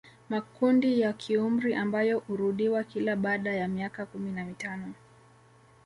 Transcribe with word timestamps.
Makundi 0.29 0.99
ya 0.99 1.13
kiumri 1.13 1.75
ambayo 1.75 2.23
urudiwa 2.29 2.83
kila 2.83 3.15
baada 3.15 3.53
ya 3.53 3.67
miaka 3.67 4.05
kumi 4.05 4.31
na 4.31 4.45
mitano 4.45 4.93